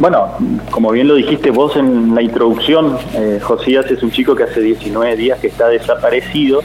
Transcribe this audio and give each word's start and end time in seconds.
Bueno, 0.00 0.28
como 0.70 0.92
bien 0.92 1.08
lo 1.08 1.16
dijiste 1.16 1.50
vos 1.50 1.74
en 1.74 2.14
la 2.14 2.22
introducción, 2.22 2.96
eh, 3.14 3.40
Josías 3.42 3.90
es 3.90 4.00
un 4.04 4.12
chico 4.12 4.36
que 4.36 4.44
hace 4.44 4.60
19 4.60 5.16
días 5.16 5.40
que 5.40 5.48
está 5.48 5.66
desaparecido, 5.66 6.60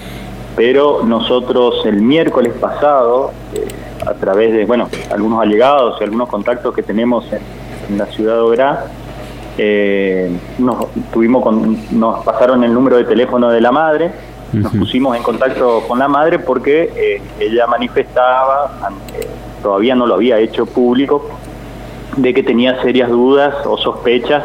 pero 0.56 1.02
nosotros 1.04 1.84
el 1.88 2.00
miércoles 2.00 2.54
pasado, 2.54 3.32
eh, 3.56 3.66
a 4.06 4.14
través 4.14 4.54
de, 4.54 4.66
bueno, 4.66 4.88
algunos 5.12 5.42
allegados 5.42 6.00
y 6.00 6.04
algunos 6.04 6.30
contactos 6.30 6.76
que 6.76 6.84
tenemos 6.84 7.26
en, 7.34 7.98
la 7.98 8.06
ciudad 8.06 8.36
de 8.36 8.40
Oberá, 8.42 8.86
eh, 9.58 10.32
nos, 10.60 10.90
tuvimos 11.12 11.44
nos 11.92 12.24
pasaron 12.24 12.64
el 12.64 12.72
número 12.72 12.98
de 12.98 13.06
teléfono 13.06 13.50
de 13.50 13.62
la 13.62 13.72
madre, 13.72 14.12
nos 14.54 14.72
pusimos 14.74 15.18
en 15.18 15.24
contacto 15.24 15.84
con 15.88 15.98
la 15.98 16.08
madre 16.08 16.38
porque 16.38 17.20
ella 17.40 17.66
manifestaba, 17.66 18.92
todavía 19.64 19.96
no 19.96 20.06
lo 20.06 20.14
había 20.14 20.38
hecho 20.38 20.68
público, 20.68 21.28
de 22.18 22.34
que 22.34 22.44
tenía 22.44 22.82
serias 22.82 23.10
dudas 23.10 23.56
o 23.66 23.78
sospechas 23.78 24.44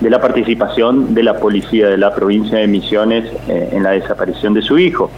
de 0.00 0.10
la 0.10 0.20
participación 0.20 1.14
de 1.14 1.22
la 1.22 1.38
policía 1.38 1.88
de 1.88 1.96
la 1.96 2.14
provincia 2.14 2.58
de 2.58 2.66
Misiones 2.66 3.30
eh, 3.48 3.70
en 3.72 3.82
la 3.82 3.90
desaparición 3.90 4.54
de 4.54 4.62
su 4.62 4.78
hijo. 4.78 5.10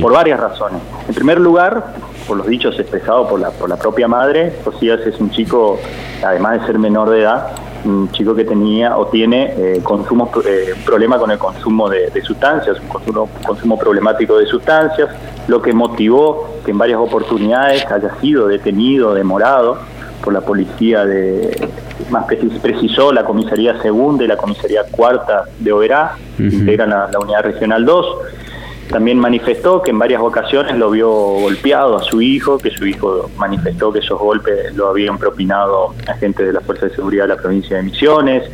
Por 0.00 0.12
varias 0.12 0.40
razones. 0.40 0.80
En 1.06 1.14
primer 1.14 1.38
lugar, 1.38 1.94
por 2.26 2.38
los 2.38 2.46
dichos 2.46 2.78
expresados 2.80 3.28
por 3.28 3.38
la, 3.38 3.50
por 3.50 3.68
la 3.68 3.76
propia 3.76 4.08
madre, 4.08 4.54
Josías 4.64 5.00
es 5.00 5.20
un 5.20 5.30
chico, 5.30 5.78
además 6.24 6.60
de 6.60 6.66
ser 6.66 6.78
menor 6.78 7.10
de 7.10 7.20
edad, 7.20 7.48
un 7.84 8.10
chico 8.10 8.34
que 8.34 8.44
tenía 8.44 8.96
o 8.96 9.06
tiene 9.06 9.52
eh, 9.56 9.80
consumo, 9.82 10.30
eh, 10.46 10.74
problema 10.84 11.18
con 11.18 11.30
el 11.30 11.38
consumo 11.38 11.90
de, 11.90 12.10
sustancias, 12.22 12.80
un 12.80 12.88
consumo, 12.88 13.28
consumo, 13.46 13.78
problemático 13.78 14.38
de 14.38 14.46
sustancias, 14.46 15.10
lo 15.46 15.60
que 15.60 15.74
motivó 15.74 16.56
que 16.64 16.70
en 16.70 16.78
varias 16.78 16.98
oportunidades 16.98 17.84
haya 17.86 18.18
sido 18.20 18.48
detenido, 18.48 19.14
demorado 19.14 19.78
por 20.22 20.32
la 20.32 20.40
policía 20.40 21.04
de, 21.04 21.68
más 22.10 22.26
precisó 22.62 23.12
la 23.12 23.24
comisaría 23.24 23.80
segunda 23.80 24.24
y 24.24 24.26
la 24.26 24.36
comisaría 24.36 24.84
cuarta 24.90 25.44
de 25.58 25.72
Oberá, 25.72 26.16
integran 26.38 26.90
la, 26.90 27.18
unidad 27.18 27.42
regional 27.42 27.84
2. 27.84 28.06
También 28.90 29.18
manifestó 29.18 29.82
que 29.82 29.90
en 29.90 29.98
varias 29.98 30.20
ocasiones 30.20 30.76
lo 30.76 30.90
vio 30.90 31.10
golpeado 31.10 31.96
a 31.96 32.02
su 32.04 32.22
hijo, 32.22 32.58
que 32.58 32.70
su 32.70 32.86
hijo 32.86 33.30
manifestó 33.36 33.92
que 33.92 33.98
esos 33.98 34.18
golpes 34.18 34.74
lo 34.74 34.88
habían 34.88 35.18
propinado 35.18 35.94
agentes 36.06 36.46
de 36.46 36.52
la 36.52 36.60
Fuerza 36.60 36.86
de 36.86 36.94
Seguridad 36.94 37.24
de 37.24 37.34
la 37.34 37.36
provincia 37.36 37.76
de 37.78 37.82
Misiones. 37.82 38.44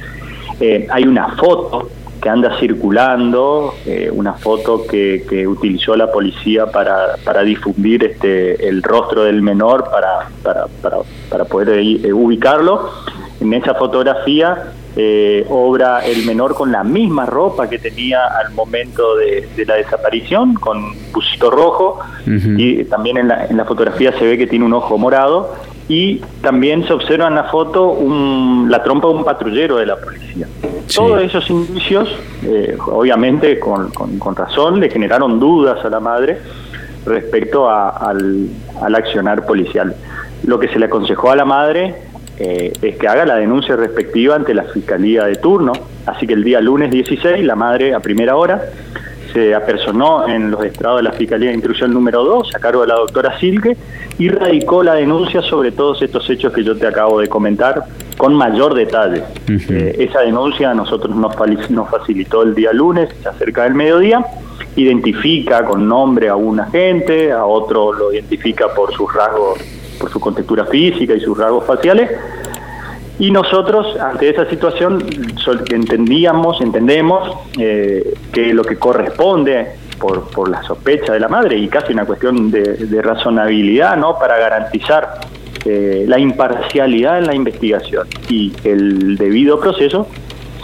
Eh, 0.58 0.86
hay 0.90 1.04
una 1.04 1.36
foto 1.36 1.90
que 2.22 2.28
anda 2.28 2.56
circulando, 2.60 3.74
eh, 3.84 4.08
una 4.12 4.34
foto 4.34 4.86
que, 4.86 5.24
que, 5.28 5.46
utilizó 5.46 5.96
la 5.96 6.10
policía 6.12 6.66
para, 6.66 7.16
para, 7.24 7.42
difundir 7.42 8.04
este, 8.04 8.68
el 8.68 8.80
rostro 8.80 9.24
del 9.24 9.42
menor 9.42 9.90
para, 9.90 10.28
para, 10.42 10.66
para, 10.80 10.98
para 11.28 11.44
poder 11.46 11.80
eh, 11.80 12.12
ubicarlo. 12.12 12.90
En 13.40 13.52
esa 13.54 13.74
fotografía 13.74 14.72
eh, 14.94 15.44
obra 15.50 16.06
el 16.06 16.24
menor 16.24 16.54
con 16.54 16.70
la 16.70 16.84
misma 16.84 17.26
ropa 17.26 17.68
que 17.68 17.80
tenía 17.80 18.20
al 18.26 18.52
momento 18.52 19.16
de, 19.16 19.48
la 19.66 19.74
desaparición, 19.74 20.54
con 20.54 20.94
busito 21.12 21.50
rojo, 21.50 21.98
y 22.24 22.84
también 22.84 23.16
en 23.16 23.28
la, 23.28 23.46
en 23.46 23.56
la 23.56 23.64
fotografía 23.64 24.16
se 24.16 24.24
ve 24.24 24.38
que 24.38 24.46
tiene 24.46 24.64
un 24.64 24.74
ojo 24.74 24.96
morado, 24.96 25.54
y 25.88 26.18
también 26.40 26.86
se 26.86 26.92
observa 26.92 27.26
en 27.26 27.34
la 27.34 27.44
foto 27.44 27.90
un, 27.90 28.68
la 28.70 28.82
trompa 28.82 29.08
de 29.08 29.14
un 29.14 29.24
patrullero 29.24 29.76
de 29.76 29.86
la 29.86 29.96
policía. 29.96 30.46
Todos 30.94 31.22
esos 31.22 31.48
indicios, 31.50 32.08
eh, 32.44 32.76
obviamente 32.86 33.58
con, 33.58 33.90
con, 33.90 34.36
razón, 34.36 34.80
le 34.80 34.90
generaron 34.90 35.38
dudas 35.40 35.84
a 35.84 35.90
la 35.90 36.00
madre 36.00 36.38
respecto 37.06 37.68
al, 37.68 38.48
al, 38.80 38.94
accionar 38.94 39.46
policial. 39.46 39.94
Lo 40.44 40.58
que 40.58 40.68
se 40.68 40.78
le 40.78 40.86
aconsejó 40.86 41.30
a 41.30 41.36
la 41.36 41.44
madre 41.44 41.94
eh, 42.38 42.72
es 42.82 42.96
que 42.96 43.08
haga 43.08 43.24
la 43.24 43.36
denuncia 43.36 43.76
respectiva 43.76 44.34
ante 44.34 44.54
la 44.54 44.64
Fiscalía 44.64 45.24
de 45.24 45.36
turno, 45.36 45.72
así 46.06 46.26
que 46.26 46.34
el 46.34 46.44
día 46.44 46.60
lunes 46.60 46.90
16 46.90 47.44
la 47.44 47.56
madre 47.56 47.94
a 47.94 48.00
primera 48.00 48.36
hora 48.36 48.62
se 49.32 49.54
apersonó 49.54 50.28
en 50.28 50.50
los 50.50 50.64
estrados 50.64 50.98
de 50.98 51.04
la 51.04 51.12
Fiscalía 51.12 51.48
de 51.48 51.54
Instrucción 51.54 51.92
número 51.92 52.22
2 52.24 52.54
a 52.54 52.58
cargo 52.58 52.82
de 52.82 52.88
la 52.88 52.94
doctora 52.94 53.38
Silke 53.38 53.76
y 54.18 54.28
radicó 54.28 54.82
la 54.82 54.94
denuncia 54.94 55.40
sobre 55.42 55.72
todos 55.72 56.02
estos 56.02 56.28
hechos 56.28 56.52
que 56.52 56.62
yo 56.62 56.76
te 56.76 56.86
acabo 56.86 57.20
de 57.20 57.28
comentar 57.28 57.84
con 58.22 58.34
mayor 58.34 58.72
detalle. 58.74 59.24
Eh, 59.48 59.96
esa 59.98 60.20
denuncia 60.20 60.70
a 60.70 60.74
nosotros 60.74 61.16
nos, 61.16 61.34
nos 61.70 61.90
facilitó 61.90 62.44
el 62.44 62.54
día 62.54 62.72
lunes, 62.72 63.08
acerca 63.26 63.64
del 63.64 63.74
mediodía, 63.74 64.24
identifica 64.76 65.64
con 65.64 65.88
nombre 65.88 66.28
a 66.28 66.36
un 66.36 66.60
agente, 66.60 67.32
a 67.32 67.44
otro 67.44 67.92
lo 67.92 68.12
identifica 68.12 68.72
por 68.72 68.94
sus 68.94 69.12
rasgos, 69.12 69.58
por 69.98 70.08
su 70.08 70.20
contextura 70.20 70.66
física 70.66 71.14
y 71.14 71.20
sus 71.20 71.36
rasgos 71.36 71.64
faciales, 71.66 72.12
y 73.18 73.32
nosotros, 73.32 73.98
ante 73.98 74.28
esa 74.28 74.48
situación, 74.48 75.04
entendíamos, 75.72 76.60
entendemos 76.60 77.28
eh, 77.58 78.14
que 78.32 78.54
lo 78.54 78.62
que 78.62 78.76
corresponde 78.76 79.72
por, 79.98 80.30
por, 80.30 80.48
la 80.48 80.62
sospecha 80.62 81.12
de 81.12 81.18
la 81.18 81.28
madre 81.28 81.56
y 81.56 81.66
casi 81.66 81.92
una 81.92 82.04
cuestión 82.04 82.52
de, 82.52 83.02
razonabilidad, 83.02 83.96
¿no? 83.96 84.16
Para 84.16 84.38
garantizar 84.38 85.18
eh, 85.64 86.04
la 86.06 86.18
imparcialidad 86.18 87.18
en 87.18 87.26
la 87.26 87.34
investigación 87.34 88.06
y 88.28 88.52
el 88.64 89.16
debido 89.16 89.60
proceso 89.60 90.08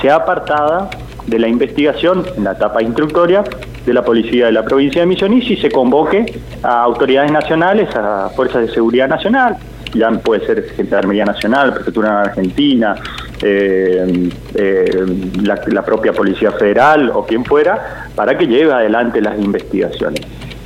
sea 0.01 0.17
apartada 0.17 0.91
de 1.27 1.39
la 1.39 1.49
investigación 1.49 2.25
en 2.37 2.45
la 2.45 2.53
etapa 2.53 2.83
instructoria 2.83 3.45
de 3.85 3.95
la 3.95 4.05
Policía 4.05 4.47
de 4.47 4.53
la 4.53 4.65
Provincia 4.65 5.03
de 5.03 5.07
Misiones 5.07 5.49
y 5.51 5.57
se 5.57 5.71
convoque 5.71 6.41
a 6.63 6.83
autoridades 6.83 7.31
nacionales, 7.31 7.89
a 7.95 8.31
Fuerzas 8.35 8.67
de 8.67 8.75
Seguridad 8.75 9.09
Nacional, 9.09 9.57
ya 9.95 10.11
puede 10.11 10.45
ser 10.47 10.69
Gendarmería 10.71 11.25
Nacional, 11.25 11.75
Prefectura 11.75 12.23
Argentina, 12.23 12.97
eh, 13.43 14.31
eh, 14.55 15.07
la, 15.43 15.83
propia 15.83 16.13
Policía 16.13 16.53
Federal 16.53 17.11
o 17.15 17.25
quien 17.25 17.45
fuera, 17.45 18.09
para 18.15 18.37
que 18.37 18.47
lleve 18.47 18.73
adelante 18.73 19.21
las 19.21 19.39
investigaciones. 19.39 20.21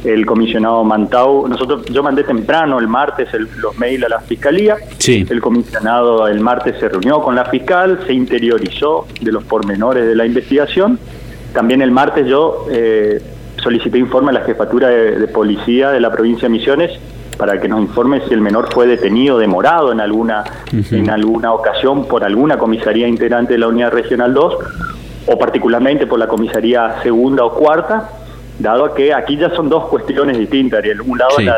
El 0.05 0.27
comisionado 0.27 0.83
Mantau, 0.85 1.47
nosotros, 1.49 1.85
yo 1.87 2.03
mandé 2.03 2.25
temprano 2.25 2.79
el 2.79 2.89
martes 2.89 3.29
los 3.33 3.79
mails 3.79 4.05
a 4.05 4.09
la 4.09 4.21
fiscalía. 4.21 4.77
El 5.31 5.41
comisionado 5.41 6.27
el 6.27 6.41
martes 6.41 6.77
se 6.81 6.89
reunió 6.89 7.23
con 7.23 7.37
la 7.37 7.45
fiscal, 7.45 8.01
se 8.07 8.13
interiorizó 8.13 9.07
de 9.21 9.31
los 9.31 9.45
pormenores 9.45 10.07
de 10.07 10.17
la 10.17 10.27
investigación. 10.27 10.99
También 11.53 11.83
el 11.83 11.93
martes 11.93 12.27
yo 12.27 12.67
eh, 12.71 13.21
solicité 13.63 13.99
informe 13.99 14.31
a 14.31 14.33
la 14.33 14.41
jefatura 14.41 14.89
de 14.89 15.29
policía 15.29 15.91
de 15.91 16.01
la 16.01 16.11
provincia 16.11 16.49
de 16.49 16.53
Misiones 16.53 16.99
para 17.37 17.61
que 17.61 17.69
nos 17.69 17.81
informe 17.81 18.21
si 18.29 18.35
el 18.35 18.41
menor 18.41 18.73
fue 18.73 18.87
detenido, 18.87 19.39
demorado 19.39 19.93
en 19.93 20.01
alguna, 20.01 20.45
en 20.73 21.11
alguna 21.11 21.53
ocasión 21.53 22.07
por 22.07 22.25
alguna 22.25 22.59
comisaría 22.59 23.09
integrante 23.09 23.55
de 23.55 23.59
la 23.59 23.69
Unidad 23.69 23.91
Regional 23.91 24.35
2 24.35 24.55
o 25.27 25.39
particularmente 25.39 26.07
por 26.07 26.19
la 26.19 26.27
comisaría 26.27 27.03
segunda 27.03 27.45
o 27.45 27.55
cuarta, 27.55 28.11
dado 28.59 28.95
que 28.95 29.13
aquí 29.13 29.37
ya 29.37 29.51
son 29.51 29.69
dos 29.69 29.87
cuestiones 29.89 30.39
distintas. 30.39 30.79
Ariel. 30.79 31.01
Un 31.01 31.19
lado 31.19 31.39
la, 31.39 31.55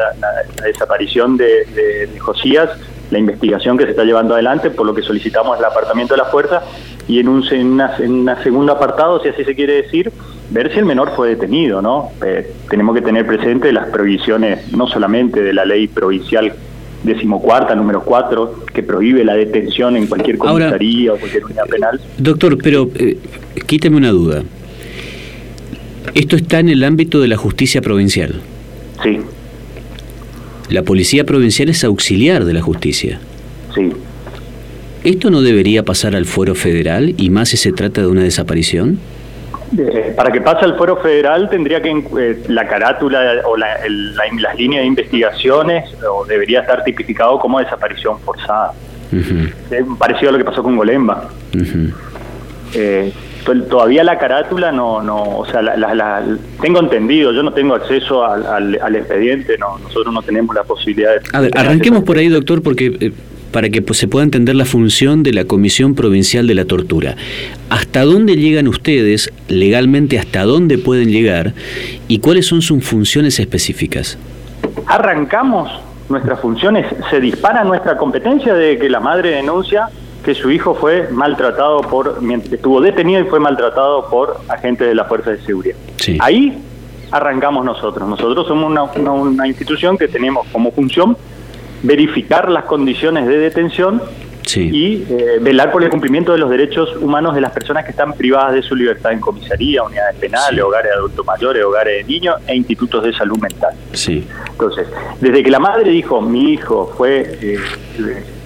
desaparición 0.65 1.37
de, 1.37 1.65
de, 1.75 2.19
Josías, 2.19 2.71
la 3.11 3.19
investigación 3.19 3.77
que 3.77 3.85
se 3.85 3.91
está 3.91 4.05
llevando 4.05 4.35
adelante, 4.35 4.71
por 4.71 4.87
lo 4.87 4.95
que 4.95 5.03
solicitamos 5.03 5.59
el 5.59 5.65
apartamiento 5.65 6.15
de 6.15 6.19
la 6.19 6.27
fuerza, 6.27 6.63
y 7.07 7.19
en 7.19 7.29
un 7.29 7.45
en 7.53 8.35
segundo 8.43 8.73
apartado, 8.73 9.21
si 9.23 9.29
así 9.29 9.45
se 9.45 9.55
quiere 9.55 9.83
decir, 9.83 10.11
ver 10.51 10.73
si 10.73 10.79
el 10.79 10.85
menor 10.85 11.13
fue 11.15 11.29
detenido, 11.29 11.83
¿no? 11.83 12.11
Eh, 12.25 12.53
tenemos 12.71 12.95
que 12.95 13.03
tener 13.03 13.27
presente 13.27 13.73
las 13.73 13.89
prohibiciones 13.89 14.73
no 14.73 14.87
solamente 14.87 15.43
de 15.43 15.53
la 15.53 15.65
ley 15.65 15.89
provincial 15.89 16.55
decimocuarta, 17.03 17.75
número 17.75 18.03
4, 18.03 18.65
que 18.73 18.83
prohíbe 18.83 19.25
la 19.25 19.35
detención 19.35 19.97
en 19.97 20.07
cualquier 20.07 20.39
comisaría 20.39 21.13
o 21.13 21.19
cualquier 21.19 21.45
unidad 21.45 21.67
penal. 21.67 22.01
Doctor, 22.17 22.57
pero 22.63 22.89
eh, 22.95 23.19
quíteme 23.67 23.99
una 23.99 24.11
duda. 24.11 24.43
Esto 26.13 26.37
está 26.37 26.61
en 26.61 26.69
el 26.69 26.85
ámbito 26.85 27.21
de 27.21 27.29
la 27.29 27.37
justicia 27.37 27.81
provincial. 27.81 28.35
Sí. 29.03 29.21
La 30.69 30.83
policía 30.83 31.25
provincial 31.25 31.69
es 31.69 31.85
auxiliar 31.85 32.45
de 32.45 32.53
la 32.53 32.63
justicia. 32.63 33.21
Sí. 33.75 33.91
¿Esto 35.03 35.31
no 35.31 35.43
debería 35.43 35.83
pasar 35.83 36.15
al 36.17 36.25
fuero 36.25 36.55
federal 36.55 37.15
y 37.19 37.31
más 37.31 37.51
si 37.51 37.57
se 37.57 37.73
trata 37.73 38.01
de 38.01 38.07
una 38.09 38.23
desaparición? 38.23 38.99
para 40.17 40.31
que 40.31 40.41
pase 40.41 40.65
al 40.65 40.77
fuero 40.77 40.97
federal 40.99 41.49
tendría 41.51 41.83
que 41.83 41.91
eh, 41.91 42.43
la 42.49 42.67
carátula 42.69 43.43
o 43.45 43.57
la, 43.57 43.79
las 43.89 44.57
líneas 44.57 44.83
de 44.83 44.87
investigaciones 44.87 45.85
o 46.09 46.25
debería 46.25 46.61
estar 46.61 46.85
tipificado 46.85 47.39
como 47.39 47.59
desaparición 47.59 48.21
forzada. 48.21 48.73
parecido 49.99 50.29
a 50.29 50.33
lo 50.33 50.39
que 50.39 50.45
pasó 50.45 50.63
con 50.63 50.77
Golemba. 50.77 51.29
Eh, 52.75 53.13
todavía 53.69 54.05
la 54.05 54.19
carátula 54.19 54.73
no, 54.73 55.03
no 55.03 55.39
o 55.39 55.47
sea, 55.47 55.63
la, 55.63 56.23
tengo 56.61 56.81
entendido, 56.81 57.33
yo 57.33 57.43
no 57.43 57.53
tengo 57.53 57.75
acceso 57.75 58.25
al, 58.25 58.79
al, 58.81 58.97
expediente, 58.97 59.59
no, 59.59 59.79
nosotros 59.79 60.13
no 60.13 60.23
tenemos 60.23 60.55
la 60.55 60.65
posibilidad 60.65 61.13
de... 61.13 61.21
A 61.33 61.41
ver, 61.41 61.51
arranquemos 61.57 62.05
por 62.05 62.17
ahí, 62.19 62.29
doctor, 62.29 62.63
porque 62.63 62.97
eh, 63.01 63.13
para 63.55 63.69
que 63.69 63.83
pues, 63.83 64.01
se 64.01 64.09
pueda 64.09 64.25
entender 64.25 64.57
la 64.57 64.65
función 64.65 65.23
de 65.23 65.33
la 65.33 65.45
Comisión 65.45 65.95
Provincial 65.95 66.47
de 66.47 66.55
la 66.55 66.65
Tortura. 66.65 67.15
¿Hasta 67.71 68.03
dónde 68.03 68.37
llegan 68.37 68.67
ustedes, 68.67 69.33
legalmente 69.47 70.19
hasta 70.19 70.43
dónde 70.43 70.77
pueden 70.77 71.11
llegar 71.11 71.53
y 72.09 72.19
cuáles 72.19 72.47
son 72.47 72.63
sus 72.63 72.85
funciones 72.85 73.39
específicas? 73.39 74.19
Arrancamos 74.87 75.71
nuestras 76.09 76.41
funciones, 76.41 76.87
se 77.11 77.21
dispara 77.21 77.63
nuestra 77.63 77.97
competencia 77.97 78.55
de 78.55 78.77
que 78.77 78.91
la 78.91 79.01
madre 79.01 79.31
denuncia 79.31 79.89
que 80.25 80.35
su 80.35 80.51
hijo 80.51 80.75
fue 80.75 81.09
maltratado 81.11 81.83
por, 81.83 82.19
estuvo 82.51 82.81
detenido 82.81 83.21
y 83.21 83.25
fue 83.25 83.41
maltratado 83.41 84.09
por 84.09 84.41
agentes 84.49 84.89
de 84.89 84.95
la 84.95 85.05
Fuerza 85.05 85.31
de 85.31 85.41
Seguridad. 85.43 85.77
Ahí 86.21 86.59
arrancamos 87.11 87.65
nosotros. 87.65 88.09
Nosotros 88.09 88.47
somos 88.47 88.71
una, 88.71 88.85
una 89.13 89.47
institución 89.47 89.99
que 89.99 90.09
tenemos 90.09 90.47
como 90.53 90.73
función 90.73 91.17
verificar 91.83 92.51
las 92.51 92.65
condiciones 92.65 93.27
de 93.27 93.39
detención 93.39 94.03
y 94.57 95.07
eh, 95.09 95.39
velar 95.41 95.73
por 95.73 95.83
el 95.83 95.91
cumplimiento 95.91 96.33
de 96.33 96.39
los 96.39 96.51
derechos 96.51 96.97
humanos 96.97 97.35
de 97.35 97.41
las 97.41 97.53
personas 97.53 97.85
que 97.85 97.91
están 97.91 98.13
privadas 98.13 98.55
de 98.55 98.63
su 98.63 98.75
libertad 98.75 99.13
en 99.13 99.21
comisaría, 99.21 99.83
unidades 99.83 100.17
penales, 100.17 100.63
hogares 100.63 100.91
de 100.91 100.97
adultos 100.97 101.27
mayores, 101.27 101.65
hogares 101.65 102.07
de 102.07 102.13
niños 102.13 102.37
e 102.47 102.55
institutos 102.55 103.03
de 103.05 103.13
salud 103.13 103.39
mental. 103.39 103.75
Sí. 103.93 104.27
Entonces, 104.51 104.87
desde 105.21 105.43
que 105.43 105.51
la 105.51 105.59
madre 105.59 105.91
dijo, 105.91 106.21
mi 106.21 106.53
hijo 106.53 106.93
fue 106.97 107.39
eh, 107.41 107.59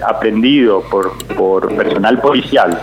aprendido 0.07 0.83
por, 0.89 1.11
por 1.35 1.75
personal 1.75 2.19
policial, 2.19 2.79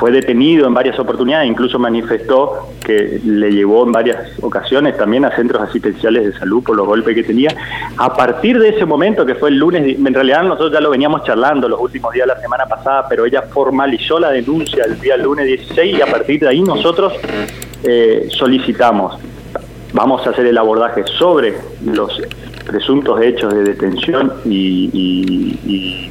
fue 0.00 0.10
detenido 0.10 0.66
en 0.66 0.72
varias 0.72 0.98
oportunidades, 0.98 1.46
incluso 1.46 1.78
manifestó 1.78 2.70
que 2.82 3.20
le 3.22 3.50
llevó 3.50 3.84
en 3.84 3.92
varias 3.92 4.30
ocasiones 4.40 4.96
también 4.96 5.26
a 5.26 5.36
centros 5.36 5.62
asistenciales 5.62 6.24
de 6.24 6.32
salud 6.38 6.64
por 6.64 6.74
los 6.74 6.86
golpes 6.86 7.14
que 7.14 7.22
tenía. 7.22 7.54
A 7.98 8.16
partir 8.16 8.58
de 8.58 8.70
ese 8.70 8.86
momento, 8.86 9.26
que 9.26 9.34
fue 9.34 9.50
el 9.50 9.58
lunes, 9.58 9.98
en 9.98 10.14
realidad 10.14 10.42
nosotros 10.42 10.72
ya 10.72 10.80
lo 10.80 10.88
veníamos 10.88 11.22
charlando 11.24 11.68
los 11.68 11.78
últimos 11.78 12.14
días 12.14 12.26
de 12.26 12.34
la 12.34 12.40
semana 12.40 12.64
pasada, 12.64 13.06
pero 13.10 13.26
ella 13.26 13.42
formalizó 13.42 14.18
la 14.18 14.30
denuncia 14.30 14.84
el 14.84 14.98
día 14.98 15.18
lunes 15.18 15.44
16 15.44 15.98
y 15.98 16.00
a 16.00 16.06
partir 16.06 16.40
de 16.40 16.48
ahí 16.48 16.62
nosotros 16.62 17.12
eh, 17.84 18.26
solicitamos, 18.30 19.18
vamos 19.92 20.26
a 20.26 20.30
hacer 20.30 20.46
el 20.46 20.56
abordaje 20.56 21.04
sobre 21.18 21.56
los 21.84 22.22
presuntos 22.66 23.20
hechos 23.20 23.52
de 23.52 23.64
detención 23.64 24.32
y 24.46 26.10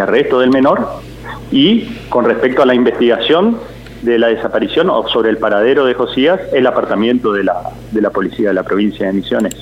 arresto 0.00 0.40
del 0.40 0.50
menor 0.50 1.06
y 1.50 1.84
con 2.08 2.24
respecto 2.24 2.62
a 2.62 2.66
la 2.66 2.74
investigación 2.74 3.58
de 4.02 4.18
la 4.18 4.28
desaparición 4.28 4.90
o 4.90 5.06
sobre 5.08 5.30
el 5.30 5.38
paradero 5.38 5.84
de 5.84 5.94
Josías, 5.94 6.40
el 6.52 6.66
apartamiento 6.66 7.32
de 7.32 7.44
la, 7.44 7.70
de 7.90 8.00
la 8.00 8.10
policía 8.10 8.48
de 8.48 8.54
la 8.54 8.62
provincia 8.62 9.06
de 9.06 9.12
Misiones. 9.12 9.56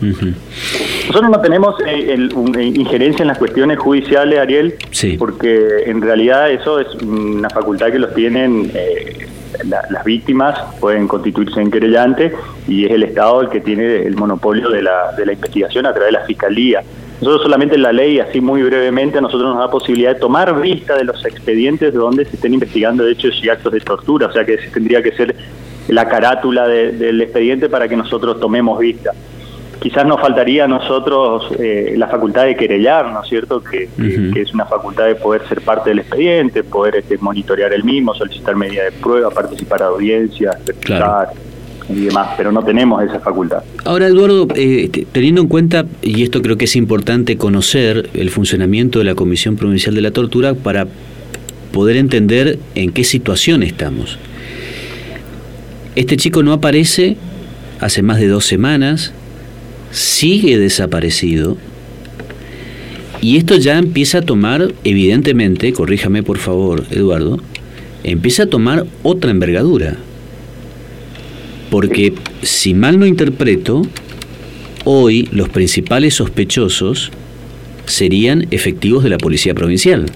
Nosotros 0.00 1.30
no 1.30 1.40
tenemos 1.40 1.76
eh, 1.86 2.14
eh, 2.14 2.62
injerencia 2.62 3.22
en 3.22 3.28
las 3.28 3.38
cuestiones 3.38 3.78
judiciales, 3.78 4.38
Ariel, 4.38 4.74
porque 5.18 5.84
en 5.86 6.02
realidad 6.02 6.50
eso 6.50 6.78
es 6.78 6.94
una 7.02 7.48
facultad 7.48 7.90
que 7.90 7.98
los 7.98 8.12
tienen 8.14 8.70
eh, 8.74 9.28
las 9.64 10.04
víctimas, 10.04 10.58
pueden 10.80 11.06
constituirse 11.06 11.60
en 11.60 11.70
querellante 11.70 12.34
y 12.66 12.84
es 12.84 12.90
el 12.90 13.04
Estado 13.04 13.40
el 13.42 13.48
que 13.48 13.60
tiene 13.60 14.02
el 14.02 14.16
monopolio 14.16 14.68
de 14.68 14.82
la, 14.82 15.12
de 15.16 15.24
la 15.24 15.32
investigación 15.32 15.86
a 15.86 15.92
través 15.92 16.08
de 16.08 16.18
la 16.18 16.26
Fiscalía. 16.26 16.82
Nosotros 17.20 17.42
solamente 17.42 17.78
la 17.78 17.92
ley, 17.92 18.18
así 18.18 18.40
muy 18.40 18.62
brevemente, 18.62 19.18
a 19.18 19.20
nosotros 19.20 19.54
nos 19.54 19.58
da 19.58 19.70
posibilidad 19.70 20.14
de 20.14 20.20
tomar 20.20 20.60
vista 20.60 20.96
de 20.96 21.04
los 21.04 21.24
expedientes 21.24 21.94
donde 21.94 22.24
se 22.24 22.36
estén 22.36 22.54
investigando 22.54 23.06
hechos 23.06 23.38
y 23.42 23.48
actos 23.48 23.72
de 23.72 23.80
tortura, 23.80 24.26
o 24.26 24.32
sea 24.32 24.44
que 24.44 24.56
tendría 24.72 25.02
que 25.02 25.12
ser 25.12 25.34
la 25.88 26.08
carátula 26.08 26.66
del 26.66 27.20
expediente 27.20 27.68
para 27.68 27.88
que 27.88 27.96
nosotros 27.96 28.40
tomemos 28.40 28.78
vista. 28.78 29.12
Quizás 29.80 30.06
nos 30.06 30.20
faltaría 30.20 30.64
a 30.64 30.68
nosotros 30.68 31.46
eh, 31.58 31.94
la 31.96 32.08
facultad 32.08 32.44
de 32.44 32.56
querellar, 32.56 33.12
¿no 33.12 33.22
es 33.22 33.28
cierto? 33.28 33.62
Que, 33.62 33.88
es 34.34 34.54
una 34.54 34.64
facultad 34.64 35.06
de 35.06 35.14
poder 35.14 35.46
ser 35.46 35.60
parte 35.60 35.90
del 35.90 35.98
expediente, 35.98 36.64
poder 36.64 36.96
este, 36.96 37.18
monitorear 37.18 37.72
el 37.72 37.84
mismo, 37.84 38.14
solicitar 38.14 38.56
medidas 38.56 38.92
de 38.94 39.00
prueba, 39.00 39.30
participar 39.30 39.82
a 39.82 39.86
audiencias, 39.86 40.56
verificar 40.64 41.28
y 41.88 42.00
demás, 42.00 42.30
pero 42.36 42.50
no 42.50 42.64
tenemos 42.64 43.02
esa 43.02 43.20
facultad. 43.20 43.62
Ahora, 43.84 44.06
Eduardo, 44.06 44.48
eh, 44.54 44.90
teniendo 45.12 45.42
en 45.42 45.48
cuenta, 45.48 45.86
y 46.02 46.22
esto 46.22 46.40
creo 46.42 46.56
que 46.56 46.64
es 46.64 46.76
importante 46.76 47.36
conocer 47.36 48.10
el 48.14 48.30
funcionamiento 48.30 48.98
de 48.98 49.04
la 49.04 49.14
Comisión 49.14 49.56
Provincial 49.56 49.94
de 49.94 50.00
la 50.00 50.10
Tortura 50.10 50.54
para 50.54 50.86
poder 51.72 51.96
entender 51.96 52.58
en 52.74 52.92
qué 52.92 53.04
situación 53.04 53.62
estamos. 53.62 54.18
Este 55.96 56.16
chico 56.16 56.42
no 56.42 56.52
aparece 56.52 57.16
hace 57.80 58.02
más 58.02 58.18
de 58.18 58.28
dos 58.28 58.46
semanas, 58.46 59.12
sigue 59.90 60.58
desaparecido, 60.58 61.56
y 63.20 63.36
esto 63.36 63.56
ya 63.56 63.78
empieza 63.78 64.18
a 64.18 64.22
tomar, 64.22 64.74
evidentemente, 64.84 65.72
corríjame 65.72 66.22
por 66.22 66.38
favor, 66.38 66.84
Eduardo, 66.90 67.40
empieza 68.02 68.42
a 68.42 68.46
tomar 68.46 68.86
otra 69.02 69.30
envergadura. 69.30 69.96
Porque, 71.74 72.14
si 72.42 72.72
mal 72.72 73.00
no 73.00 73.04
interpreto, 73.04 73.82
hoy 74.84 75.28
los 75.32 75.48
principales 75.48 76.14
sospechosos 76.14 77.10
serían 77.84 78.46
efectivos 78.52 79.02
de 79.02 79.10
la 79.10 79.18
Policía 79.18 79.54
Provincial. 79.54 80.06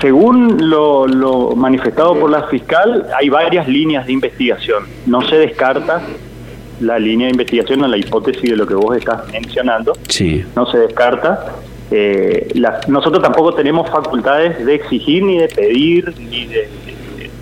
Según 0.00 0.70
lo, 0.70 1.54
manifestado 1.54 2.18
por 2.18 2.30
la 2.30 2.44
fiscal, 2.44 3.08
hay 3.14 3.28
varias 3.28 3.68
líneas 3.68 4.06
de 4.06 4.14
investigación. 4.14 4.84
No 5.04 5.20
se 5.28 5.36
descarta 5.36 6.00
la 6.80 6.98
línea 6.98 7.26
de 7.26 7.32
investigación 7.32 7.84
o 7.84 7.86
la 7.86 7.98
hipótesis 7.98 8.48
de 8.48 8.56
lo 8.56 8.66
que 8.66 8.72
vos 8.72 8.96
estás 8.96 9.30
mencionando. 9.30 9.92
Sí. 10.08 10.42
No 10.56 10.64
se 10.64 10.78
descarta. 10.78 11.56
Eh, 11.90 12.54
nosotros 12.88 13.22
tampoco 13.22 13.52
tenemos 13.52 13.90
facultades 13.90 14.64
de 14.64 14.76
exigir 14.76 15.22
ni 15.24 15.36
de 15.36 15.48
pedir 15.48 16.14
ni 16.18 16.46
de, 16.46 16.70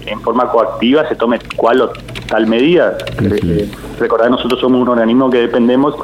en 0.07 0.21
forma 0.23 0.51
coactiva 0.51 1.09
se 1.09 1.15
tome 1.15 1.39
cual 1.57 1.83
o 1.83 1.93
tal 2.29 2.47
medida. 2.47 2.97
Eh, 3.21 3.69
recordad, 3.99 4.29
nosotros 4.29 4.61
somos 4.61 4.81
un 4.81 4.89
organismo 4.89 5.31
que 5.31 5.39
dependemos 5.39 5.95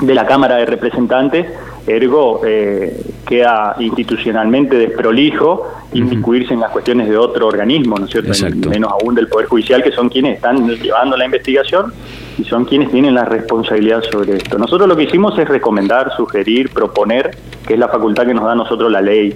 de 0.00 0.14
la 0.14 0.26
Cámara 0.26 0.56
de 0.56 0.66
Representantes, 0.66 1.46
ergo 1.86 2.40
eh, 2.46 3.00
queda 3.26 3.76
institucionalmente 3.80 4.76
desprolijo 4.76 5.68
inmiscuirse 5.92 6.54
en 6.54 6.60
las 6.60 6.70
cuestiones 6.70 7.08
de 7.08 7.16
otro 7.16 7.46
organismo, 7.46 7.96
¿no 7.98 8.06
es 8.06 8.12
cierto? 8.12 8.70
Menos 8.70 8.92
aún 8.92 9.14
del 9.14 9.28
Poder 9.28 9.46
Judicial, 9.46 9.82
que 9.82 9.92
son 9.92 10.08
quienes 10.08 10.36
están 10.36 10.68
llevando 10.68 11.16
la 11.16 11.24
investigación 11.24 11.92
y 12.38 12.44
son 12.44 12.64
quienes 12.64 12.90
tienen 12.90 13.14
la 13.14 13.24
responsabilidad 13.24 14.02
sobre 14.10 14.36
esto. 14.36 14.58
Nosotros 14.58 14.88
lo 14.88 14.96
que 14.96 15.04
hicimos 15.04 15.38
es 15.38 15.48
recomendar, 15.48 16.12
sugerir, 16.16 16.70
proponer, 16.70 17.36
que 17.66 17.74
es 17.74 17.78
la 17.78 17.88
facultad 17.88 18.26
que 18.26 18.34
nos 18.34 18.44
da 18.44 18.52
a 18.52 18.56
nosotros 18.56 18.90
la 18.90 19.02
ley 19.02 19.34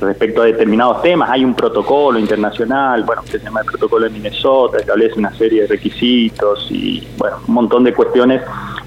respecto 0.00 0.42
a 0.42 0.46
determinados 0.46 1.02
temas. 1.02 1.30
Hay 1.30 1.44
un 1.44 1.54
protocolo 1.54 2.18
internacional, 2.18 3.04
bueno, 3.04 3.22
que 3.22 3.38
se 3.38 3.38
llama 3.38 3.60
el 3.60 3.66
protocolo 3.66 4.04
de 4.04 4.10
Minnesota, 4.10 4.78
establece 4.78 5.18
una 5.18 5.32
serie 5.34 5.62
de 5.62 5.68
requisitos 5.68 6.66
y, 6.70 7.06
bueno, 7.16 7.36
un 7.46 7.54
montón 7.54 7.84
de 7.84 7.92
cuestiones 7.92 8.42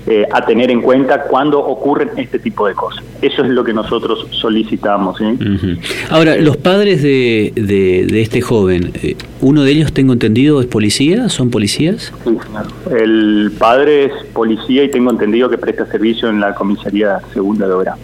eh, 0.10 0.26
a 0.32 0.46
tener 0.46 0.72
en 0.72 0.82
cuenta 0.82 1.24
cuando 1.24 1.60
ocurren 1.60 2.12
este 2.16 2.40
tipo 2.40 2.66
de 2.66 2.74
cosas. 2.74 3.04
Eso 3.22 3.44
es 3.44 3.50
lo 3.50 3.64
que 3.64 3.74
nosotros 3.74 4.26
solicitamos. 4.32 5.18
Ahora, 6.10 6.38
los 6.38 6.56
padres 6.56 7.02
de, 7.04 7.52
de, 7.56 8.22
este 8.22 8.40
joven, 8.42 8.92
eh, 9.02 9.18
uno 9.42 9.64
de 9.64 9.72
ellos, 9.72 9.92
tengo 9.92 10.14
entendido, 10.14 10.62
es 10.62 10.68
policía, 10.68 11.28
¿son 11.28 11.50
policías? 11.50 12.14
Sí, 12.24 12.38
El 12.90 13.52
padre 13.58 14.06
es 14.06 14.12
policía 14.34 14.86
y 14.86 14.92
tengo 14.92 15.12
entendido 15.12 15.50
que 15.50 15.58
presta 15.58 15.86
servicio 15.88 16.30
en 16.30 16.40
la 16.40 16.56
comisaría 16.56 17.20
segunda 17.34 17.68
de 17.68 17.74
obra. 17.74 17.96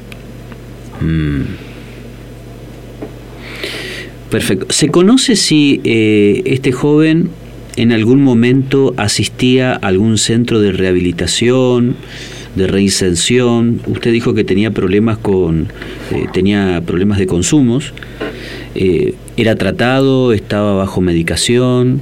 Mm. 0.99 1.41
Perfecto. 4.33 4.65
¿Se 4.71 4.89
conoce 4.89 5.35
si 5.35 5.79
eh, 5.83 6.41
este 6.45 6.71
joven 6.71 7.29
en 7.75 7.91
algún 7.91 8.23
momento 8.23 8.95
asistía 8.97 9.73
a 9.73 9.75
algún 9.75 10.17
centro 10.17 10.59
de 10.59 10.71
rehabilitación, 10.71 11.95
de 12.55 12.65
reinserción? 12.65 13.79
Usted 13.85 14.11
dijo 14.11 14.33
que 14.33 14.43
tenía 14.43 14.71
problemas 14.71 15.19
con, 15.19 15.67
eh, 16.09 16.25
tenía 16.33 16.81
problemas 16.83 17.19
de 17.19 17.27
consumos. 17.27 17.93
Eh, 18.73 19.13
¿Era 19.37 19.55
tratado? 19.55 20.33
¿Estaba 20.33 20.73
bajo 20.73 20.99
medicación? 20.99 22.01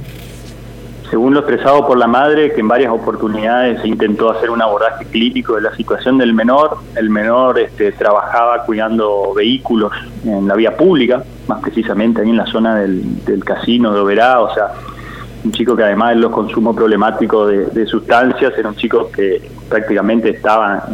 Según 1.12 1.34
lo 1.34 1.40
expresado 1.40 1.86
por 1.86 1.98
la 1.98 2.06
madre, 2.06 2.54
que 2.54 2.62
en 2.62 2.68
varias 2.68 2.90
oportunidades 2.90 3.84
intentó 3.84 4.30
hacer 4.30 4.48
un 4.48 4.62
abordaje 4.62 5.04
clínico 5.04 5.56
de 5.56 5.60
la 5.60 5.76
situación 5.76 6.16
del 6.16 6.32
menor. 6.32 6.78
El 6.96 7.10
menor 7.10 7.58
este, 7.58 7.92
trabajaba 7.92 8.64
cuidando 8.64 9.34
vehículos 9.36 9.92
en 10.24 10.48
la 10.48 10.54
vía 10.54 10.74
pública, 10.74 11.22
más 11.48 11.60
precisamente 11.60 12.22
ahí 12.22 12.30
en 12.30 12.38
la 12.38 12.46
zona 12.46 12.76
del, 12.76 13.44
casino 13.44 13.92
de 13.92 14.00
Oberá, 14.00 14.40
o 14.40 14.54
sea, 14.54 14.68
un 15.44 15.52
chico 15.52 15.76
que 15.76 15.82
además 15.82 16.14
de 16.14 16.16
los 16.22 16.32
consumos 16.32 16.74
problemáticos 16.74 17.74
de, 17.74 17.86
sustancias, 17.86 18.54
era 18.56 18.70
un 18.70 18.76
chico 18.76 19.10
que 19.12 19.50
prácticamente 19.68 20.30
estaba 20.30 20.86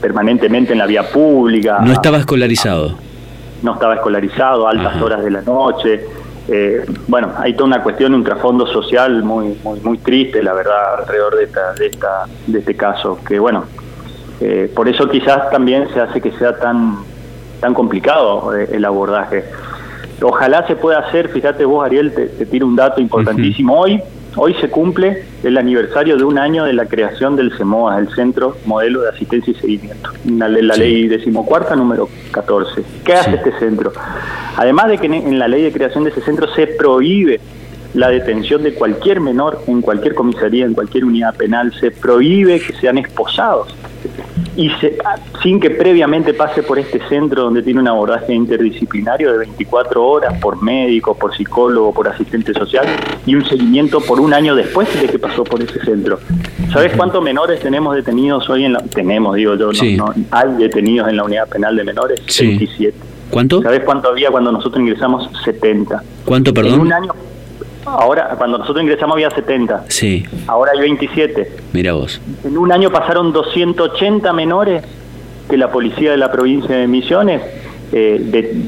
permanentemente 0.00 0.72
en 0.72 0.80
la 0.80 0.86
vía 0.86 1.08
pública. 1.08 1.78
No 1.80 1.92
estaba 1.92 2.18
escolarizado. 2.18 2.96
No 3.62 3.74
estaba 3.74 3.94
escolarizado, 3.94 4.66
altas 4.66 5.00
horas 5.00 5.22
de 5.22 5.30
la 5.30 5.42
noche 5.42 6.17
eh, 6.48 6.86
bueno, 7.06 7.32
hay 7.36 7.52
toda 7.52 7.66
una 7.66 7.82
cuestión, 7.82 8.14
un 8.14 8.24
trasfondo 8.24 8.66
social 8.66 9.22
muy, 9.22 9.58
muy, 9.62 9.80
muy 9.80 9.98
triste, 9.98 10.42
la 10.42 10.54
verdad, 10.54 11.00
alrededor 11.00 11.36
de, 11.36 11.44
esta, 11.44 11.74
de, 11.74 11.86
esta, 11.86 12.24
de 12.46 12.58
este 12.58 12.74
caso, 12.74 13.18
que 13.26 13.38
bueno, 13.38 13.64
eh, 14.40 14.70
por 14.74 14.88
eso 14.88 15.08
quizás 15.10 15.50
también 15.50 15.88
se 15.92 16.00
hace 16.00 16.22
que 16.22 16.32
sea 16.32 16.58
tan, 16.58 17.00
tan 17.60 17.74
complicado 17.74 18.56
eh, 18.56 18.68
el 18.72 18.84
abordaje. 18.86 19.44
Ojalá 20.22 20.66
se 20.66 20.74
pueda 20.74 21.00
hacer, 21.00 21.28
fíjate 21.28 21.66
vos 21.66 21.84
Ariel, 21.84 22.12
te, 22.14 22.46
tiro 22.46 22.66
un 22.66 22.76
dato 22.76 23.00
importantísimo. 23.00 23.78
Hoy 23.78 24.02
Hoy 24.36 24.54
se 24.60 24.68
cumple 24.68 25.24
el 25.42 25.56
aniversario 25.56 26.16
de 26.16 26.24
un 26.24 26.38
año 26.38 26.64
de 26.64 26.72
la 26.72 26.86
creación 26.86 27.36
del 27.36 27.56
CEMOA, 27.56 27.98
el 27.98 28.08
Centro 28.14 28.56
Modelo 28.66 29.00
de 29.02 29.10
Asistencia 29.10 29.50
y 29.50 29.54
Seguimiento, 29.54 30.10
la, 30.26 30.48
la 30.48 30.76
ley 30.76 31.08
decimocuarta 31.08 31.74
número 31.74 32.08
14. 32.30 32.82
¿Qué 33.04 33.14
hace 33.14 33.34
este 33.34 33.52
centro? 33.58 33.92
Además 34.56 34.88
de 34.88 34.98
que 34.98 35.06
en 35.06 35.38
la 35.38 35.48
ley 35.48 35.62
de 35.62 35.72
creación 35.72 36.04
de 36.04 36.10
ese 36.10 36.20
centro 36.20 36.46
se 36.54 36.66
prohíbe 36.66 37.40
la 37.94 38.10
detención 38.10 38.62
de 38.62 38.74
cualquier 38.74 39.20
menor 39.20 39.62
en 39.66 39.80
cualquier 39.80 40.14
comisaría, 40.14 40.66
en 40.66 40.74
cualquier 40.74 41.04
unidad 41.04 41.34
penal, 41.34 41.72
se 41.80 41.90
prohíbe 41.90 42.60
que 42.60 42.74
sean 42.74 42.98
esposados 42.98 43.74
y 44.58 44.72
sin 45.40 45.60
que 45.60 45.70
previamente 45.70 46.34
pase 46.34 46.64
por 46.64 46.80
este 46.80 46.98
centro 47.08 47.44
donde 47.44 47.62
tiene 47.62 47.78
un 47.78 47.86
abordaje 47.86 48.34
interdisciplinario 48.34 49.30
de 49.30 49.38
24 49.38 50.04
horas 50.04 50.40
por 50.40 50.60
médico, 50.60 51.16
por 51.16 51.32
psicólogo, 51.36 51.94
por 51.94 52.08
asistente 52.08 52.52
social 52.52 52.84
y 53.24 53.36
un 53.36 53.44
seguimiento 53.46 54.00
por 54.00 54.18
un 54.18 54.34
año 54.34 54.56
después 54.56 54.88
de 55.00 55.06
que 55.06 55.16
pasó 55.20 55.44
por 55.44 55.62
ese 55.62 55.78
centro. 55.84 56.18
¿Sabes 56.72 56.92
cuántos 56.96 57.22
menores 57.22 57.60
tenemos 57.60 57.94
detenidos 57.94 58.50
hoy 58.50 58.64
en 58.64 58.72
la... 58.72 58.80
Tenemos, 58.80 59.36
digo 59.36 59.54
yo, 59.54 59.70
no, 59.96 60.12
hay 60.32 60.52
detenidos 60.56 61.08
en 61.08 61.18
la 61.18 61.22
unidad 61.22 61.48
penal 61.48 61.76
de 61.76 61.84
menores, 61.84 62.20
27. 62.36 62.98
¿Cuánto? 63.30 63.62
¿Sabes 63.62 63.84
cuánto 63.84 64.08
había 64.08 64.32
cuando 64.32 64.50
nosotros 64.50 64.80
ingresamos? 64.80 65.30
70. 65.44 66.02
¿Cuánto, 66.24 66.52
perdón? 66.52 66.74
En 66.74 66.80
un 66.80 66.92
año 66.92 67.14
Ahora, 67.96 68.34
cuando 68.36 68.58
nosotros 68.58 68.82
ingresamos 68.82 69.14
había 69.14 69.30
70. 69.30 69.84
Sí. 69.88 70.24
Ahora 70.46 70.72
hay 70.74 70.80
27. 70.80 71.52
Mira 71.72 71.92
vos. 71.94 72.20
En 72.44 72.56
un 72.58 72.72
año 72.72 72.90
pasaron 72.90 73.32
280 73.32 74.32
menores 74.32 74.84
que 75.48 75.56
la 75.56 75.70
policía 75.70 76.10
de 76.10 76.16
la 76.16 76.30
provincia 76.30 76.76
de 76.76 76.86
Misiones 76.86 77.42
eh, 77.92 78.20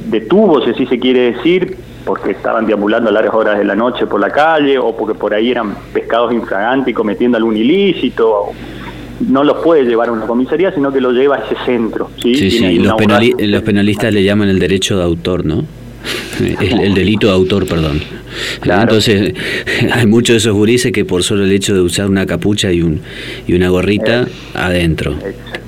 detuvo, 0.07 0.63
si 0.65 0.71
así 0.71 0.87
se 0.87 0.99
quiere 0.99 1.33
decir, 1.33 1.77
porque 2.05 2.31
estaban 2.33 2.67
deambulando 2.67 3.11
a 3.11 3.13
largas 3.13 3.35
horas 3.35 3.59
de 3.59 3.65
la 3.65 3.75
noche 3.75 4.07
por 4.07 4.21
la 4.21 4.31
calle 4.31 4.79
o 4.79 4.97
porque 4.97 5.19
por 5.19 5.35
ahí 5.35 5.51
eran 5.51 5.75
pescados 5.93 6.33
infragantes 6.33 6.93
y 6.93 6.95
cometiendo 6.95 7.37
algún 7.37 7.57
ilícito. 7.57 8.47
No 9.29 9.45
los 9.45 9.59
puede 9.59 9.85
llevar 9.85 10.09
a 10.09 10.13
una 10.13 10.27
comisaría, 10.27 10.73
sino 10.73 10.91
que 10.91 11.01
los 11.01 11.13
lleva 11.13 11.37
a 11.37 11.39
ese 11.41 11.55
centro. 11.67 12.11
Sí, 12.23 12.35
sí, 12.35 12.51
sí. 12.51 12.79
Los, 12.79 12.95
los 13.39 13.63
penalistas 13.63 14.15
le 14.15 14.25
llaman 14.25 14.49
el 14.49 14.59
derecho 14.59 14.97
de 14.97 15.05
autor, 15.05 15.45
¿no? 15.45 15.65
El, 16.41 16.95
delito 16.95 17.27
de 17.29 17.33
autor, 17.33 17.67
perdón. 17.67 18.01
Entonces, 18.65 19.35
hay 19.93 20.07
muchos 20.07 20.35
de 20.35 20.39
esos 20.39 20.55
gurises 20.55 20.93
que 20.93 21.05
por 21.05 21.23
solo 21.23 21.45
el 21.45 21.53
hecho 21.53 21.75
de 21.75 21.81
usar 21.81 22.09
una 22.09 22.27
capucha 22.27 22.73
y, 22.73 22.83
un, 22.83 23.01
y 23.47 23.55
una 23.55 23.69
gorrita, 23.69 24.27
adentro. 24.55 25.15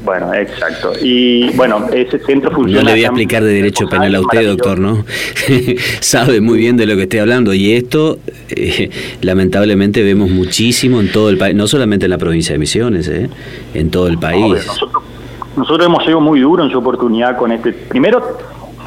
Bueno, 0.04 0.34
exacto. 0.34 0.92
Y 1.00 1.50
bueno, 1.56 1.86
ese 1.92 2.18
centro 2.18 2.50
funciona... 2.50 2.82
No 2.82 2.86
le 2.88 2.92
voy 2.92 3.04
a 3.04 3.06
explicar 3.08 3.44
de 3.44 3.52
derecho 3.52 3.86
penal 3.88 4.14
a 4.14 4.20
usted, 4.20 4.46
doctor, 4.46 4.78
¿no? 4.78 5.04
Sabe 6.00 6.40
muy 6.40 6.58
bien 6.58 6.76
de 6.76 6.86
lo 6.86 6.96
que 6.96 7.02
estoy 7.02 7.20
hablando. 7.20 7.54
Y 7.54 7.72
esto, 7.72 8.18
eh, 8.50 8.90
lamentablemente, 9.20 10.02
vemos 10.02 10.30
muchísimo 10.30 11.00
en 11.00 11.12
todo 11.12 11.30
el 11.30 11.38
país, 11.38 11.54
no 11.54 11.68
solamente 11.68 12.06
en 12.06 12.10
la 12.10 12.18
provincia 12.18 12.52
de 12.52 12.58
Misiones, 12.58 13.08
¿eh? 13.08 13.30
en 13.74 13.90
todo 13.90 14.08
el 14.08 14.18
país. 14.18 14.66
nosotros, 14.66 15.02
nosotros 15.56 15.86
hemos 15.86 16.04
sido 16.04 16.20
muy 16.20 16.40
duros 16.40 16.66
en 16.66 16.72
su 16.72 16.78
oportunidad 16.78 17.36
con 17.36 17.52
este... 17.52 17.72
Primero, 17.72 18.38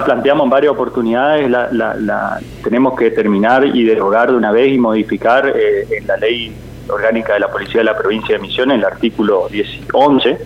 planteamos 0.03 0.49
varias 0.49 0.73
oportunidades, 0.73 1.49
la, 1.49 2.39
tenemos 2.63 2.97
que 2.97 3.11
terminar 3.11 3.65
y 3.65 3.83
derogar 3.83 4.31
de 4.31 4.37
una 4.37 4.51
vez 4.51 4.73
y 4.73 4.77
modificar 4.77 5.47
eh, 5.47 5.87
en 5.89 6.07
la 6.07 6.17
ley 6.17 6.53
orgánica 6.89 7.33
de 7.33 7.39
la 7.39 7.51
Policía 7.51 7.81
de 7.81 7.85
la 7.85 7.97
Provincia 7.97 8.35
de 8.35 8.41
Misiones, 8.41 8.77
el 8.77 8.85
artículo 8.85 9.47
10, 9.49 9.67
11, 9.93 10.37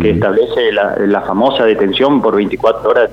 que 0.00 0.10
establece 0.10 0.72
la, 0.72 1.20
famosa 1.20 1.66
detención 1.66 2.22
por 2.22 2.34
24 2.36 2.88
horas, 2.88 3.10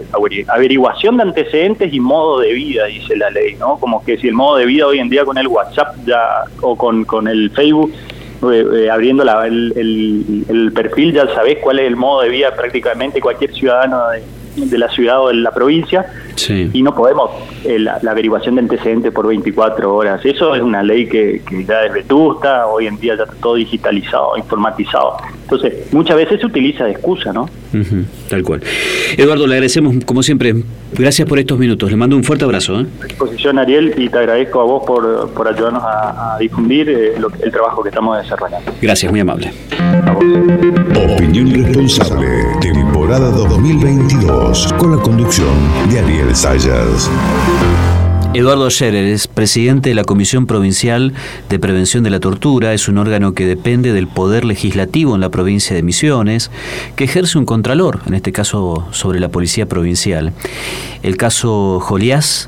averiguación 0.48 1.18
de 1.18 1.24
antecedentes 1.24 1.94
y 1.94 2.00
modo 2.00 2.40
de 2.40 2.54
vida, 2.54 2.86
dice 2.86 3.18
la 3.18 3.30
ley, 3.32 3.56
¿no? 3.56 3.78
Como 3.78 4.02
que 4.06 4.18
si 4.18 4.30
el 4.30 4.34
modo 4.34 4.58
de 4.58 4.66
vida 4.66 4.88
hoy 4.88 5.00
en 5.00 5.10
día 5.10 5.26
con 5.26 5.38
el 5.38 5.48
WhatsApp 5.48 5.98
ya 6.06 6.46
o 6.62 6.78
con, 6.78 7.04
con 7.04 7.28
el 7.28 7.52
Facebook 7.52 7.92
eh, 8.50 8.66
eh, 8.76 8.90
abriendo 8.90 9.26
la, 9.26 9.46
el, 9.46 9.74
el, 9.76 10.46
el, 10.48 10.72
perfil 10.72 11.14
ya 11.14 11.28
sabés 11.34 11.58
cuál 11.60 11.80
es 11.80 11.88
el 11.88 11.98
modo 11.98 12.22
de 12.22 12.30
vida 12.30 12.54
prácticamente 12.56 13.20
cualquier 13.20 13.54
ciudadano 13.54 14.10
de, 14.10 14.24
de 14.56 14.78
la 14.78 14.90
ciudad 14.90 15.22
o 15.22 15.28
de 15.30 15.36
la 15.36 15.52
provincia 15.52 16.06
y 16.50 16.82
no 16.82 16.94
podemos 16.94 17.32
eh, 17.64 17.80
la, 17.80 18.00
averiguación 18.10 18.56
de 18.56 18.62
antecedentes 18.62 19.12
por 19.12 19.28
24 19.28 19.94
horas. 19.94 20.26
Eso 20.26 20.56
es 20.56 20.62
una 20.62 20.84
ley 20.84 21.08
que, 21.08 21.42
ya 21.68 21.86
es 21.86 21.94
vetusta, 21.94 22.68
hoy 22.68 22.88
en 22.88 22.98
día 22.98 23.16
ya 23.16 23.24
está 23.24 23.36
todo 23.36 23.56
digitalizado, 23.56 24.38
informatizado. 24.38 25.18
Entonces, 25.44 25.92
muchas 25.92 26.18
veces 26.18 26.40
se 26.40 26.46
utiliza 26.46 26.86
de 26.86 26.92
excusa, 26.92 27.32
¿no? 27.32 27.50
tal 28.30 28.44
cual. 28.44 28.62
Eduardo, 29.18 29.48
le 29.48 29.56
agradecemos, 29.56 29.96
como 30.06 30.22
siempre, 30.22 30.54
gracias 30.94 31.28
por 31.28 31.40
estos 31.40 31.58
minutos. 31.58 31.90
Le 31.90 31.98
mando 31.98 32.16
un 32.16 32.24
fuerte 32.24 32.46
abrazo. 32.46 32.82
¿eh? 32.82 32.86
A 33.02 33.06
disposición, 33.06 33.58
Ariel, 33.58 33.94
y 33.98 34.10
te 34.10 34.18
agradezco 34.20 34.62
a 34.62 34.64
vos 34.64 34.84
por, 34.86 35.32
por 35.34 35.48
ayudarnos 35.48 35.84
a, 35.84 36.38
difundir 36.40 36.90
eh, 36.90 37.14
el 37.42 37.52
trabajo 37.52 37.82
que 37.84 37.90
estamos 37.90 38.22
desarrollando. 38.22 38.72
Gracias, 38.82 39.12
muy 39.12 39.22
amable. 39.22 39.52
Opinión 41.14 41.52
responsable, 41.52 42.28
temporada 43.04 43.32
2022, 43.32 44.74
con 44.78 44.96
la 44.96 45.02
conducción 45.02 45.50
de 45.90 46.00
Ariel 46.00 46.34
Sayas. 46.34 47.12
Eduardo 48.34 48.70
Scherer 48.70 49.04
es 49.04 49.28
presidente 49.28 49.90
de 49.90 49.96
la 49.96 50.06
Comisión 50.06 50.46
Provincial 50.46 51.12
de 51.50 51.60
Prevención 51.60 52.06
de 52.06 52.12
la 52.12 52.22
Tortura. 52.22 52.74
Es 52.74 52.88
un 52.88 52.98
órgano 52.98 53.34
que 53.34 53.46
depende 53.46 53.92
del 53.92 54.08
Poder 54.08 54.46
Legislativo 54.46 55.16
en 55.16 55.20
la 55.20 55.28
provincia 55.28 55.76
de 55.76 55.84
Misiones, 55.84 56.50
que 56.96 57.04
ejerce 57.04 57.38
un 57.38 57.46
contralor, 57.46 58.00
en 58.06 58.14
este 58.14 58.32
caso 58.32 58.88
sobre 58.92 59.20
la 59.20 59.28
Policía 59.28 59.66
Provincial. 59.66 60.32
El 61.02 61.18
caso 61.18 61.82
Joliás, 61.82 62.48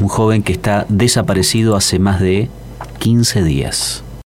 un 0.00 0.08
joven 0.08 0.42
que 0.42 0.54
está 0.54 0.86
desaparecido 0.88 1.76
hace 1.76 2.00
más 2.00 2.18
de 2.18 2.50
15 2.98 3.44
días. 3.44 4.02